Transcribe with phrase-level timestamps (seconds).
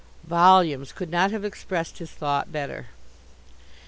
[0.23, 2.87] Volumes could not have expressed his thought better.